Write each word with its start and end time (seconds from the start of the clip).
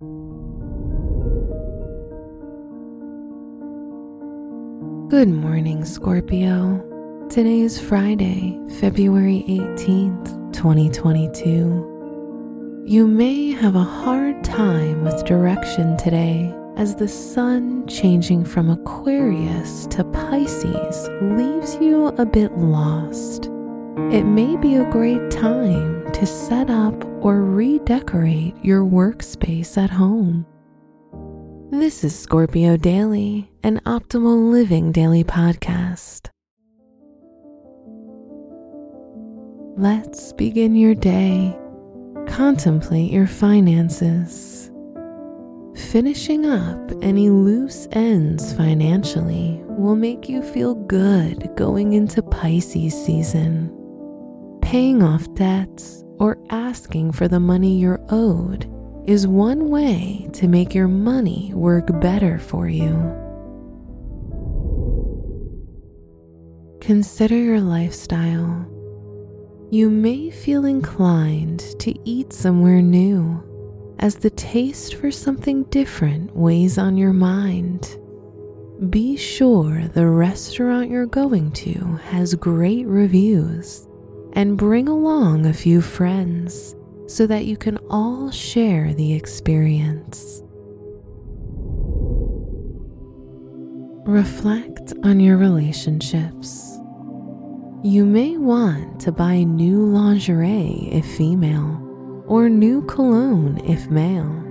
Good 0.00 0.06
morning, 5.26 5.84
Scorpio. 5.84 7.26
Today 7.28 7.62
is 7.62 7.80
Friday, 7.80 8.60
February 8.78 9.44
18th, 9.48 10.52
2022. 10.52 12.84
You 12.86 13.08
may 13.08 13.50
have 13.50 13.74
a 13.74 13.82
hard 13.82 14.44
time 14.44 15.02
with 15.02 15.24
direction 15.24 15.96
today 15.96 16.54
as 16.76 16.94
the 16.94 17.08
sun 17.08 17.84
changing 17.88 18.44
from 18.44 18.70
Aquarius 18.70 19.88
to 19.88 20.04
Pisces 20.04 21.08
leaves 21.20 21.74
you 21.80 22.06
a 22.18 22.24
bit 22.24 22.56
lost. 22.56 23.46
It 24.12 24.22
may 24.22 24.56
be 24.58 24.76
a 24.76 24.88
great 24.92 25.32
time 25.32 25.97
to 26.18 26.26
set 26.26 26.68
up 26.68 27.04
or 27.24 27.42
redecorate 27.44 28.54
your 28.62 28.82
workspace 28.82 29.76
at 29.76 29.90
home. 29.90 30.44
This 31.70 32.02
is 32.02 32.18
Scorpio 32.18 32.76
Daily, 32.76 33.50
an 33.62 33.80
optimal 33.86 34.50
living 34.50 34.90
daily 34.90 35.22
podcast. 35.22 36.30
Let's 39.76 40.32
begin 40.32 40.74
your 40.74 40.94
day. 40.94 41.56
Contemplate 42.26 43.12
your 43.12 43.26
finances 43.26 44.58
Finishing 45.78 46.44
up 46.44 46.92
any 47.00 47.30
loose 47.30 47.88
ends 47.92 48.52
financially 48.52 49.62
will 49.68 49.96
make 49.96 50.28
you 50.28 50.42
feel 50.42 50.74
good 50.74 51.48
going 51.56 51.94
into 51.94 52.20
Pisces 52.20 52.92
season. 52.92 53.77
Paying 54.68 55.02
off 55.02 55.32
debts 55.32 56.04
or 56.18 56.36
asking 56.50 57.12
for 57.12 57.26
the 57.26 57.40
money 57.40 57.78
you're 57.78 58.04
owed 58.10 58.70
is 59.06 59.26
one 59.26 59.70
way 59.70 60.28
to 60.34 60.46
make 60.46 60.74
your 60.74 60.88
money 60.88 61.54
work 61.54 61.86
better 62.02 62.38
for 62.38 62.68
you. 62.68 62.92
Consider 66.82 67.34
your 67.34 67.62
lifestyle. 67.62 68.68
You 69.70 69.88
may 69.88 70.30
feel 70.30 70.66
inclined 70.66 71.60
to 71.78 71.94
eat 72.06 72.34
somewhere 72.34 72.82
new 72.82 73.42
as 74.00 74.16
the 74.16 74.28
taste 74.28 74.96
for 74.96 75.10
something 75.10 75.62
different 75.70 76.36
weighs 76.36 76.76
on 76.76 76.98
your 76.98 77.14
mind. 77.14 77.96
Be 78.90 79.16
sure 79.16 79.88
the 79.88 80.06
restaurant 80.06 80.90
you're 80.90 81.06
going 81.06 81.52
to 81.52 81.72
has 82.10 82.34
great 82.34 82.86
reviews 82.86 83.87
and 84.32 84.58
bring 84.58 84.88
along 84.88 85.46
a 85.46 85.52
few 85.52 85.80
friends 85.80 86.74
so 87.06 87.26
that 87.26 87.46
you 87.46 87.56
can 87.56 87.78
all 87.88 88.30
share 88.30 88.92
the 88.94 89.14
experience. 89.14 90.42
Reflect 94.06 94.92
on 95.04 95.20
your 95.20 95.36
relationships. 95.36 96.78
You 97.82 98.04
may 98.04 98.36
want 98.36 99.00
to 99.00 99.12
buy 99.12 99.44
new 99.44 99.84
lingerie 99.84 100.88
if 100.90 101.06
female 101.16 102.24
or 102.26 102.48
new 102.48 102.82
cologne 102.82 103.58
if 103.64 103.88
male, 103.90 104.44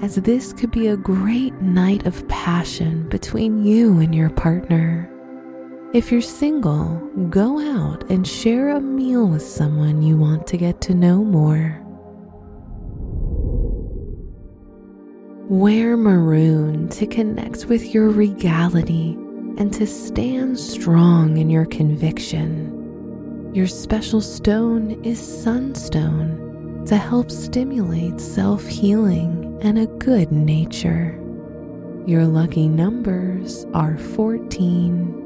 as 0.00 0.16
this 0.16 0.52
could 0.52 0.70
be 0.70 0.88
a 0.88 0.96
great 0.96 1.54
night 1.60 2.06
of 2.06 2.26
passion 2.28 3.08
between 3.08 3.64
you 3.64 3.98
and 4.00 4.14
your 4.14 4.30
partner. 4.30 5.10
If 5.96 6.12
you're 6.12 6.20
single, 6.20 6.98
go 7.30 7.58
out 7.58 8.10
and 8.10 8.28
share 8.28 8.68
a 8.68 8.82
meal 8.82 9.26
with 9.26 9.40
someone 9.40 10.02
you 10.02 10.18
want 10.18 10.46
to 10.48 10.58
get 10.58 10.82
to 10.82 10.94
know 10.94 11.24
more. 11.24 11.80
Wear 15.48 15.96
maroon 15.96 16.90
to 16.90 17.06
connect 17.06 17.64
with 17.64 17.94
your 17.94 18.10
regality 18.10 19.14
and 19.56 19.72
to 19.72 19.86
stand 19.86 20.58
strong 20.60 21.38
in 21.38 21.48
your 21.48 21.64
conviction. 21.64 23.54
Your 23.54 23.66
special 23.66 24.20
stone 24.20 25.02
is 25.02 25.18
sunstone 25.18 26.84
to 26.84 26.98
help 26.98 27.30
stimulate 27.30 28.20
self 28.20 28.66
healing 28.66 29.58
and 29.62 29.78
a 29.78 29.86
good 29.86 30.30
nature. 30.30 31.18
Your 32.04 32.26
lucky 32.26 32.68
numbers 32.68 33.64
are 33.72 33.96
14, 33.96 35.25